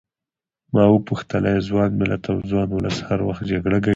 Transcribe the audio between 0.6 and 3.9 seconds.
ما وپوښتل ایا ځوان ملت او ځوان ولس هر وخت جګړه ګټي.